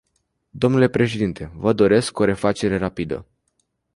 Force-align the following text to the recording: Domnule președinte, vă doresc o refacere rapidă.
Domnule 0.49 0.87
președinte, 0.89 1.51
vă 1.55 1.73
doresc 1.73 2.19
o 2.19 2.23
refacere 2.23 2.77
rapidă. 2.77 3.25